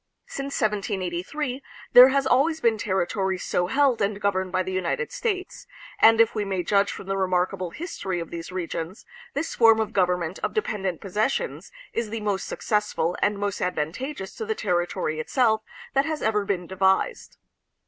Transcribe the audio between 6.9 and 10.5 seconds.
from the remarkable history of these regions, this form of government